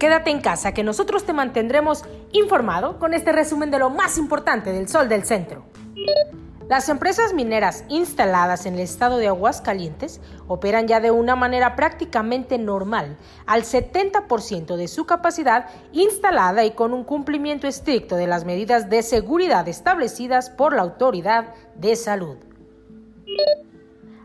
[0.00, 4.72] Quédate en casa que nosotros te mantendremos informado con este resumen de lo más importante
[4.72, 5.62] del Sol del Centro.
[6.70, 12.56] Las empresas mineras instaladas en el estado de Aguascalientes operan ya de una manera prácticamente
[12.56, 18.88] normal, al 70% de su capacidad instalada y con un cumplimiento estricto de las medidas
[18.88, 22.38] de seguridad establecidas por la Autoridad de Salud.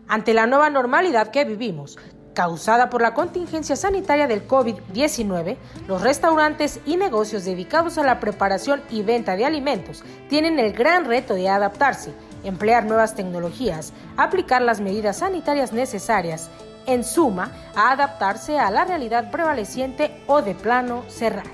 [0.07, 1.97] Ante la nueva normalidad que vivimos,
[2.35, 5.57] causada por la contingencia sanitaria del COVID-19,
[5.87, 11.05] los restaurantes y negocios dedicados a la preparación y venta de alimentos tienen el gran
[11.05, 12.13] reto de adaptarse
[12.45, 16.49] emplear nuevas tecnologías, aplicar las medidas sanitarias necesarias,
[16.85, 21.47] en suma, a adaptarse a la realidad prevaleciente o de plano cerrar.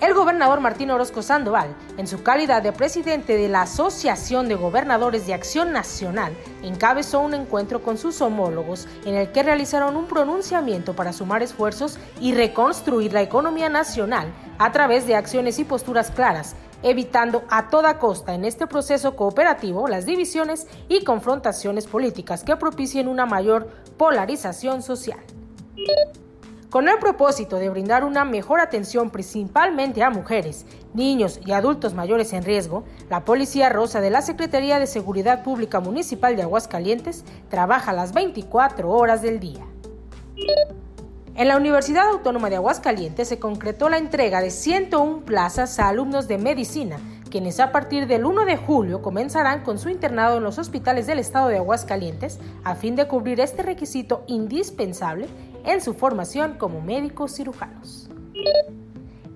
[0.00, 5.26] El gobernador Martín Orozco Sandoval, en su calidad de presidente de la Asociación de Gobernadores
[5.26, 6.32] de Acción Nacional,
[6.62, 11.98] encabezó un encuentro con sus homólogos en el que realizaron un pronunciamiento para sumar esfuerzos
[12.18, 17.98] y reconstruir la economía nacional a través de acciones y posturas claras evitando a toda
[17.98, 24.80] costa en este proceso cooperativo las divisiones y confrontaciones políticas que propicien una mayor polarización
[24.82, 25.20] social.
[26.70, 32.32] Con el propósito de brindar una mejor atención principalmente a mujeres, niños y adultos mayores
[32.32, 37.92] en riesgo, la Policía Rosa de la Secretaría de Seguridad Pública Municipal de Aguascalientes trabaja
[37.92, 39.66] las 24 horas del día.
[41.34, 46.28] En la Universidad Autónoma de Aguascalientes se concretó la entrega de 101 plazas a alumnos
[46.28, 46.98] de medicina,
[47.30, 51.18] quienes a partir del 1 de julio comenzarán con su internado en los hospitales del
[51.18, 55.26] estado de Aguascalientes a fin de cubrir este requisito indispensable
[55.64, 58.10] en su formación como médicos cirujanos.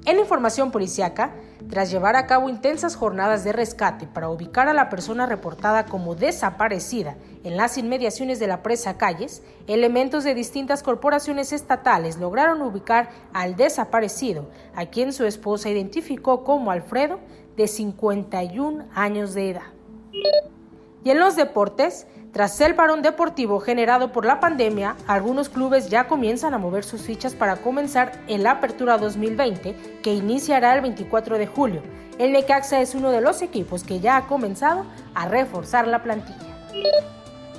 [0.06, 1.32] En información policiaca,
[1.70, 6.14] tras llevar a cabo intensas jornadas de rescate para ubicar a la persona reportada como
[6.14, 13.08] desaparecida en las inmediaciones de la presa Calles, elementos de distintas corporaciones estatales lograron ubicar
[13.32, 17.18] al desaparecido, a quien su esposa identificó como Alfredo,
[17.56, 19.62] de 51 años de edad.
[21.04, 26.08] Y en los deportes, tras el parón deportivo generado por la pandemia, algunos clubes ya
[26.08, 31.36] comienzan a mover sus fichas para comenzar en la Apertura 2020, que iniciará el 24
[31.36, 31.82] de julio.
[32.18, 36.38] El Necaxa es uno de los equipos que ya ha comenzado a reforzar la plantilla.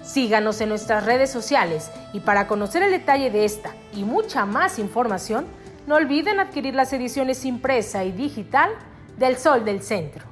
[0.01, 4.79] Síganos en nuestras redes sociales y para conocer el detalle de esta y mucha más
[4.79, 5.45] información,
[5.87, 8.71] no olviden adquirir las ediciones impresa y digital
[9.17, 10.25] del Sol del Centro.